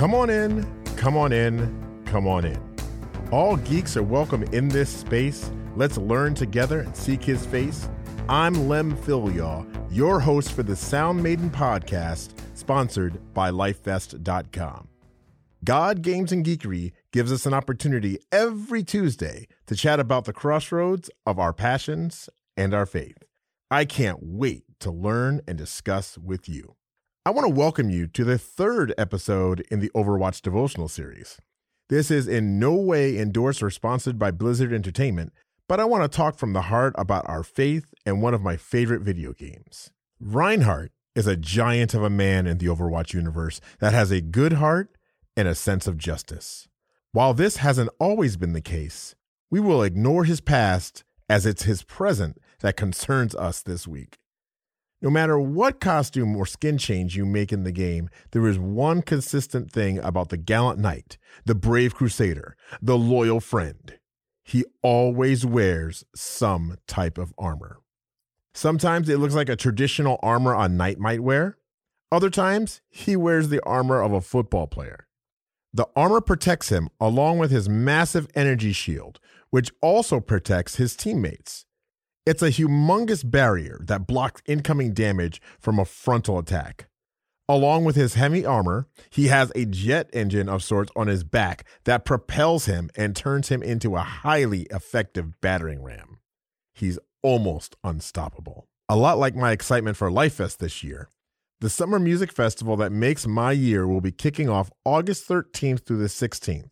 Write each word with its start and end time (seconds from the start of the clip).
Come 0.00 0.14
on 0.14 0.30
in, 0.30 0.66
come 0.96 1.16
on 1.16 1.30
in, 1.30 2.02
come 2.06 2.26
on 2.26 2.46
in. 2.46 2.58
All 3.30 3.56
geeks 3.56 3.98
are 3.98 4.02
welcome 4.02 4.42
in 4.44 4.68
this 4.68 4.88
space. 4.88 5.50
Let's 5.76 5.98
learn 5.98 6.34
together 6.34 6.80
and 6.80 6.96
seek 6.96 7.22
his 7.22 7.44
face. 7.44 7.86
I'm 8.26 8.66
Lem 8.66 8.96
Philyaw, 8.96 9.66
your 9.90 10.18
host 10.20 10.52
for 10.52 10.62
the 10.62 10.74
Sound 10.74 11.22
Maiden 11.22 11.50
podcast, 11.50 12.30
sponsored 12.54 13.20
by 13.34 13.50
LifeFest.com. 13.50 14.88
God, 15.62 16.00
Games, 16.00 16.32
and 16.32 16.46
Geekery 16.46 16.92
gives 17.12 17.30
us 17.30 17.44
an 17.44 17.52
opportunity 17.52 18.18
every 18.32 18.82
Tuesday 18.82 19.46
to 19.66 19.76
chat 19.76 20.00
about 20.00 20.24
the 20.24 20.32
crossroads 20.32 21.10
of 21.26 21.38
our 21.38 21.52
passions 21.52 22.30
and 22.56 22.74
our 22.74 22.86
faith. 22.86 23.18
I 23.70 23.84
can't 23.84 24.18
wait 24.20 24.64
to 24.80 24.90
learn 24.90 25.40
and 25.46 25.56
discuss 25.56 26.18
with 26.18 26.48
you. 26.48 26.76
I 27.24 27.30
want 27.30 27.46
to 27.46 27.54
welcome 27.54 27.90
you 27.90 28.06
to 28.08 28.24
the 28.24 28.38
third 28.38 28.94
episode 28.98 29.64
in 29.70 29.80
the 29.80 29.90
Overwatch 29.94 30.42
devotional 30.42 30.88
series. 30.88 31.38
This 31.88 32.10
is 32.10 32.26
in 32.26 32.58
no 32.58 32.74
way 32.74 33.18
endorsed 33.18 33.62
or 33.62 33.70
sponsored 33.70 34.18
by 34.18 34.30
Blizzard 34.30 34.72
Entertainment, 34.72 35.32
but 35.68 35.80
I 35.80 35.84
want 35.84 36.02
to 36.02 36.16
talk 36.16 36.38
from 36.38 36.52
the 36.52 36.62
heart 36.62 36.94
about 36.96 37.28
our 37.28 37.42
faith 37.42 37.86
and 38.06 38.22
one 38.22 38.34
of 38.34 38.42
my 38.42 38.56
favorite 38.56 39.02
video 39.02 39.32
games. 39.32 39.90
Reinhardt 40.20 40.92
is 41.14 41.26
a 41.26 41.36
giant 41.36 41.94
of 41.94 42.02
a 42.02 42.10
man 42.10 42.46
in 42.46 42.58
the 42.58 42.66
Overwatch 42.66 43.12
universe 43.12 43.60
that 43.80 43.92
has 43.92 44.10
a 44.10 44.20
good 44.20 44.54
heart 44.54 44.96
and 45.36 45.46
a 45.46 45.54
sense 45.54 45.86
of 45.86 45.98
justice. 45.98 46.68
While 47.12 47.34
this 47.34 47.56
hasn't 47.56 47.90
always 47.98 48.36
been 48.36 48.52
the 48.52 48.60
case, 48.60 49.14
we 49.50 49.60
will 49.60 49.82
ignore 49.82 50.24
his 50.24 50.40
past 50.40 51.04
as 51.30 51.46
it's 51.46 51.62
his 51.62 51.84
present 51.84 52.38
that 52.58 52.76
concerns 52.76 53.36
us 53.36 53.62
this 53.62 53.86
week. 53.86 54.18
No 55.00 55.10
matter 55.10 55.38
what 55.38 55.80
costume 55.80 56.34
or 56.34 56.44
skin 56.44 56.76
change 56.76 57.16
you 57.16 57.24
make 57.24 57.52
in 57.52 57.62
the 57.62 57.70
game, 57.70 58.10
there 58.32 58.48
is 58.48 58.58
one 58.58 59.00
consistent 59.00 59.70
thing 59.70 60.00
about 60.00 60.30
the 60.30 60.36
gallant 60.36 60.80
knight, 60.80 61.18
the 61.46 61.54
brave 61.54 61.94
crusader, 61.94 62.56
the 62.82 62.98
loyal 62.98 63.38
friend. 63.38 63.94
He 64.42 64.64
always 64.82 65.46
wears 65.46 66.04
some 66.16 66.76
type 66.88 67.16
of 67.16 67.32
armor. 67.38 67.78
Sometimes 68.52 69.08
it 69.08 69.18
looks 69.18 69.34
like 69.34 69.48
a 69.48 69.54
traditional 69.54 70.18
armor 70.24 70.54
a 70.54 70.68
knight 70.68 70.98
might 70.98 71.20
wear. 71.20 71.56
Other 72.10 72.28
times, 72.28 72.82
he 72.88 73.14
wears 73.14 73.50
the 73.50 73.62
armor 73.64 74.02
of 74.02 74.12
a 74.12 74.20
football 74.20 74.66
player. 74.66 75.06
The 75.72 75.86
armor 75.94 76.20
protects 76.20 76.70
him 76.70 76.88
along 77.00 77.38
with 77.38 77.50
his 77.50 77.68
massive 77.68 78.26
energy 78.34 78.72
shield, 78.72 79.20
which 79.50 79.70
also 79.80 80.20
protects 80.20 80.76
his 80.76 80.96
teammates. 80.96 81.64
It's 82.26 82.42
a 82.42 82.50
humongous 82.50 83.28
barrier 83.28 83.80
that 83.86 84.06
blocks 84.06 84.42
incoming 84.46 84.94
damage 84.94 85.40
from 85.58 85.78
a 85.78 85.84
frontal 85.84 86.38
attack. 86.38 86.88
Along 87.48 87.84
with 87.84 87.96
his 87.96 88.14
heavy 88.14 88.44
armor, 88.44 88.86
he 89.10 89.26
has 89.26 89.50
a 89.54 89.64
jet 89.64 90.08
engine 90.12 90.48
of 90.48 90.62
sorts 90.62 90.92
on 90.94 91.08
his 91.08 91.24
back 91.24 91.64
that 91.84 92.04
propels 92.04 92.66
him 92.66 92.90
and 92.94 93.16
turns 93.16 93.48
him 93.48 93.62
into 93.62 93.96
a 93.96 94.00
highly 94.00 94.62
effective 94.70 95.40
battering 95.40 95.82
ram. 95.82 96.18
He's 96.74 96.98
almost 97.22 97.74
unstoppable. 97.82 98.68
A 98.88 98.96
lot 98.96 99.18
like 99.18 99.34
my 99.34 99.50
excitement 99.52 99.96
for 99.96 100.10
LifeFest 100.10 100.58
this 100.58 100.84
year. 100.84 101.08
The 101.62 101.68
summer 101.68 101.98
music 101.98 102.32
festival 102.32 102.74
that 102.78 102.90
makes 102.90 103.26
my 103.26 103.52
year 103.52 103.86
will 103.86 104.00
be 104.00 104.12
kicking 104.12 104.48
off 104.48 104.70
August 104.86 105.28
13th 105.28 105.84
through 105.84 105.98
the 105.98 106.06
16th. 106.06 106.70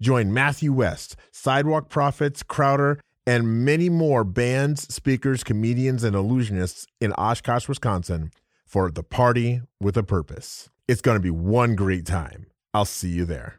Join 0.00 0.32
Matthew 0.32 0.72
West, 0.72 1.16
Sidewalk 1.32 1.88
Prophets, 1.88 2.44
Crowder, 2.44 3.00
and 3.26 3.64
many 3.64 3.88
more 3.88 4.22
bands, 4.22 4.94
speakers, 4.94 5.42
comedians, 5.42 6.04
and 6.04 6.14
illusionists 6.14 6.86
in 7.00 7.12
Oshkosh, 7.14 7.66
Wisconsin 7.66 8.30
for 8.64 8.92
the 8.92 9.02
party 9.02 9.60
with 9.80 9.96
a 9.96 10.04
purpose. 10.04 10.70
It's 10.86 11.00
going 11.00 11.16
to 11.16 11.20
be 11.20 11.30
one 11.30 11.74
great 11.74 12.06
time. 12.06 12.46
I'll 12.72 12.84
see 12.84 13.08
you 13.08 13.24
there. 13.24 13.58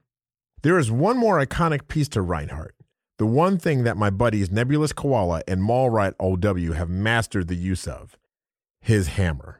There 0.61 0.79
is 0.79 0.89
one 0.89 1.17
more 1.17 1.45
iconic 1.45 1.89
piece 1.89 2.07
to 2.09 2.21
Reinhardt. 2.21 2.73
The 3.17 3.25
one 3.25 3.57
thing 3.57 3.83
that 3.83 3.97
my 3.97 4.09
buddies 4.09 4.49
Nebulous 4.49 4.93
Koala 4.93 5.41
and 5.45 5.61
Mallrite 5.61 6.15
OW 6.21 6.71
have 6.71 6.89
mastered 6.89 7.49
the 7.49 7.55
use 7.55 7.85
of 7.85 8.17
his 8.79 9.09
hammer. 9.09 9.58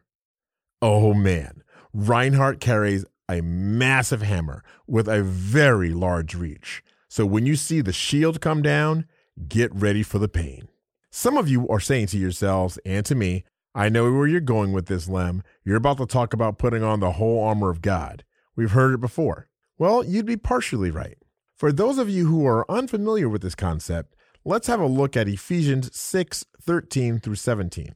Oh 0.82 1.14
man, 1.14 1.62
Reinhardt 1.94 2.62
carries 2.62 3.04
a 3.30 3.42
massive 3.42 4.22
hammer 4.22 4.64
with 4.88 5.10
a 5.10 5.22
very 5.22 5.90
large 5.90 6.36
reach. 6.36 6.82
So 7.10 7.26
when 7.26 7.46
you 7.46 7.58
see 7.58 7.82
the 7.82 7.92
shield 7.92 8.40
come 8.40 8.62
down, 8.62 9.06
get 9.50 9.76
ready 9.76 10.04
for 10.04 10.20
the 10.20 10.30
pain. 10.30 10.70
Some 11.12 11.38
of 11.38 11.50
you 11.50 11.68
are 11.68 11.82
saying 11.82 12.08
to 12.08 12.18
yourselves 12.18 12.80
and 12.86 13.06
to 13.08 13.14
me, 13.14 13.44
I 13.76 13.90
know 13.90 14.10
where 14.12 14.28
you're 14.28 14.40
going 14.40 14.72
with 14.72 14.86
this, 14.86 15.10
Lem. 15.10 15.44
You're 15.66 15.76
about 15.76 15.98
to 15.98 16.06
talk 16.06 16.34
about 16.34 16.58
putting 16.58 16.82
on 16.82 17.02
the 17.02 17.14
whole 17.14 17.44
armor 17.44 17.70
of 17.70 17.82
God. 17.82 18.24
We've 18.56 18.72
heard 18.72 18.94
it 18.94 19.02
before. 19.02 19.50
Well, 19.78 20.06
you'd 20.06 20.26
be 20.26 20.38
partially 20.38 20.92
right. 20.92 21.18
For 21.58 21.74
those 21.74 21.98
of 21.98 22.10
you 22.10 22.28
who 22.28 22.48
are 22.48 22.70
unfamiliar 22.72 23.28
with 23.28 23.42
this 23.42 23.56
concept, 23.56 24.16
let's 24.46 24.68
have 24.68 24.80
a 24.80 24.88
look 24.88 25.18
at 25.18 25.28
Ephesians 25.28 25.94
6 25.94 26.46
13 26.62 27.20
through 27.20 27.36
17. 27.36 27.96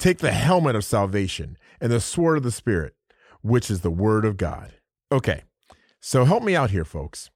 Take 0.00 0.20
the 0.20 0.32
helmet 0.32 0.76
of 0.76 0.84
salvation 0.86 1.58
and 1.78 1.92
the 1.92 2.00
sword 2.00 2.38
of 2.38 2.42
the 2.42 2.50
Spirit, 2.50 2.94
which 3.42 3.70
is 3.70 3.82
the 3.82 3.90
word 3.90 4.24
of 4.24 4.38
God. 4.38 4.72
Okay, 5.12 5.42
so 6.00 6.24
help 6.24 6.42
me 6.42 6.56
out 6.56 6.70
here, 6.70 6.86
folks. 6.86 7.28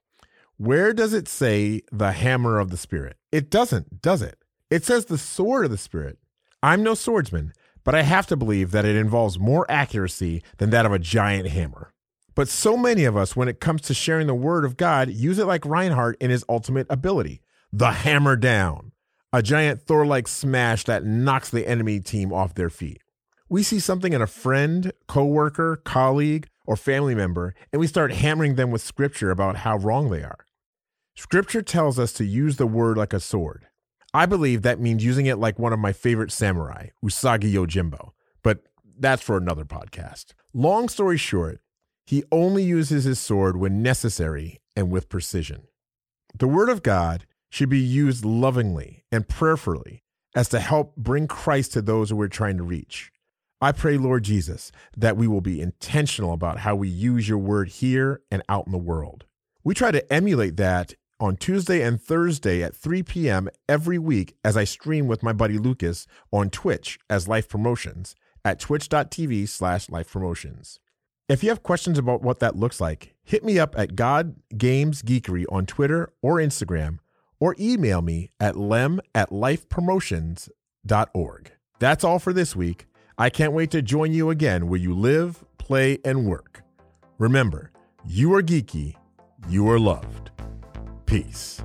Where 0.56 0.94
does 0.94 1.12
it 1.12 1.28
say 1.28 1.82
the 1.92 2.12
hammer 2.12 2.58
of 2.58 2.70
the 2.70 2.78
Spirit? 2.78 3.18
It 3.30 3.50
doesn't, 3.50 4.00
does 4.00 4.22
it? 4.22 4.38
It 4.70 4.82
says 4.82 5.04
the 5.04 5.18
sword 5.18 5.66
of 5.66 5.72
the 5.72 5.76
Spirit. 5.76 6.16
I'm 6.62 6.82
no 6.82 6.94
swordsman, 6.94 7.52
but 7.84 7.94
I 7.94 8.00
have 8.00 8.26
to 8.28 8.36
believe 8.36 8.70
that 8.70 8.86
it 8.86 8.96
involves 8.96 9.38
more 9.38 9.70
accuracy 9.70 10.42
than 10.56 10.70
that 10.70 10.86
of 10.86 10.92
a 10.92 10.98
giant 10.98 11.48
hammer. 11.50 11.92
But 12.34 12.48
so 12.48 12.78
many 12.78 13.04
of 13.04 13.14
us, 13.14 13.36
when 13.36 13.48
it 13.48 13.60
comes 13.60 13.82
to 13.82 13.92
sharing 13.92 14.26
the 14.26 14.34
word 14.34 14.64
of 14.64 14.78
God, 14.78 15.10
use 15.10 15.38
it 15.38 15.46
like 15.46 15.66
Reinhardt 15.66 16.16
in 16.18 16.30
his 16.30 16.46
ultimate 16.48 16.86
ability 16.88 17.42
the 17.70 17.90
hammer 17.90 18.36
down, 18.36 18.92
a 19.34 19.42
giant 19.42 19.82
Thor 19.82 20.06
like 20.06 20.28
smash 20.28 20.84
that 20.84 21.04
knocks 21.04 21.50
the 21.50 21.66
enemy 21.66 21.98
team 21.98 22.32
off 22.32 22.54
their 22.54 22.70
feet. 22.70 23.02
We 23.48 23.64
see 23.64 23.80
something 23.80 24.12
in 24.12 24.22
a 24.22 24.28
friend, 24.28 24.92
coworker, 25.08 25.74
colleague, 25.74 26.46
or 26.66 26.76
family 26.76 27.16
member, 27.16 27.52
and 27.72 27.80
we 27.80 27.88
start 27.88 28.12
hammering 28.12 28.54
them 28.54 28.70
with 28.70 28.80
scripture 28.80 29.32
about 29.32 29.56
how 29.56 29.76
wrong 29.78 30.08
they 30.08 30.22
are. 30.22 30.46
Scripture 31.16 31.62
tells 31.62 31.98
us 31.98 32.12
to 32.12 32.24
use 32.24 32.58
the 32.58 32.66
word 32.68 32.96
like 32.96 33.12
a 33.12 33.18
sword. 33.18 33.66
I 34.14 34.26
believe 34.26 34.62
that 34.62 34.78
means 34.78 35.04
using 35.04 35.26
it 35.26 35.38
like 35.38 35.58
one 35.58 35.72
of 35.72 35.80
my 35.80 35.92
favorite 35.92 36.30
samurai, 36.30 36.90
Usagi 37.04 37.52
Yojimbo, 37.52 38.10
but 38.44 38.60
that's 38.96 39.22
for 39.22 39.36
another 39.36 39.64
podcast. 39.64 40.26
Long 40.52 40.88
story 40.88 41.18
short, 41.18 41.60
he 42.06 42.22
only 42.30 42.62
uses 42.62 43.02
his 43.02 43.18
sword 43.18 43.56
when 43.56 43.82
necessary 43.82 44.60
and 44.76 44.92
with 44.92 45.08
precision. 45.08 45.66
The 46.38 46.46
word 46.46 46.68
of 46.68 46.84
God 46.84 47.26
should 47.54 47.68
be 47.68 47.78
used 47.78 48.24
lovingly 48.24 49.04
and 49.12 49.28
prayerfully 49.28 50.02
as 50.34 50.48
to 50.48 50.58
help 50.58 50.96
bring 50.96 51.28
Christ 51.28 51.72
to 51.72 51.80
those 51.80 52.10
who 52.10 52.16
we're 52.16 52.26
trying 52.26 52.56
to 52.56 52.64
reach. 52.64 53.12
I 53.60 53.70
pray, 53.70 53.96
Lord 53.96 54.24
Jesus, 54.24 54.72
that 54.96 55.16
we 55.16 55.28
will 55.28 55.40
be 55.40 55.60
intentional 55.60 56.32
about 56.32 56.58
how 56.58 56.74
we 56.74 56.88
use 56.88 57.28
your 57.28 57.38
word 57.38 57.68
here 57.68 58.22
and 58.28 58.42
out 58.48 58.66
in 58.66 58.72
the 58.72 58.78
world. 58.78 59.26
We 59.62 59.72
try 59.72 59.92
to 59.92 60.12
emulate 60.12 60.56
that 60.56 60.94
on 61.20 61.36
Tuesday 61.36 61.80
and 61.80 62.02
Thursday 62.02 62.60
at 62.60 62.74
3 62.74 63.04
p.m. 63.04 63.48
every 63.68 64.00
week 64.00 64.34
as 64.44 64.56
I 64.56 64.64
stream 64.64 65.06
with 65.06 65.22
my 65.22 65.32
buddy 65.32 65.56
Lucas 65.56 66.08
on 66.32 66.50
Twitch 66.50 66.98
as 67.08 67.28
Life 67.28 67.48
Promotions 67.48 68.16
at 68.44 68.58
twitch.tv 68.58 69.48
slash 69.48 69.88
life 69.88 70.10
promotions. 70.10 70.80
If 71.28 71.44
you 71.44 71.50
have 71.50 71.62
questions 71.62 71.98
about 71.98 72.20
what 72.20 72.40
that 72.40 72.56
looks 72.56 72.80
like, 72.80 73.14
hit 73.22 73.44
me 73.44 73.60
up 73.60 73.78
at 73.78 73.94
God 73.94 74.34
Games 74.58 75.02
Geekery 75.02 75.44
on 75.50 75.66
Twitter 75.66 76.12
or 76.20 76.36
Instagram, 76.36 76.98
or 77.44 77.54
email 77.60 78.00
me 78.00 78.30
at 78.40 78.56
lem 78.56 78.98
at 79.14 79.28
lifepromotions.org. 79.28 81.52
That's 81.78 82.02
all 82.02 82.18
for 82.18 82.32
this 82.32 82.56
week. 82.56 82.86
I 83.18 83.28
can't 83.28 83.52
wait 83.52 83.70
to 83.72 83.82
join 83.82 84.14
you 84.14 84.30
again 84.30 84.66
where 84.66 84.80
you 84.80 84.94
live, 84.94 85.44
play, 85.58 85.98
and 86.06 86.24
work. 86.24 86.62
Remember, 87.18 87.70
you 88.06 88.32
are 88.32 88.42
geeky, 88.42 88.94
you 89.46 89.68
are 89.68 89.78
loved. 89.78 90.30
Peace. 91.04 91.62